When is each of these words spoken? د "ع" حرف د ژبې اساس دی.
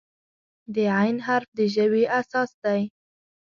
د 0.73 0.75
"ع" 0.99 1.03
حرف 1.25 1.49
د 1.57 1.59
ژبې 1.75 2.03
اساس 2.19 2.51
دی. 2.63 2.81